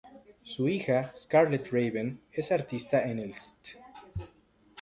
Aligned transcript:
Su 0.43 0.67
hija 0.67 1.11
Scarlett 1.13 1.71
Raven 1.71 2.19
es 2.33 2.51
artista 2.51 3.03
en 3.07 3.19
el 3.19 3.29
St. 3.33 3.77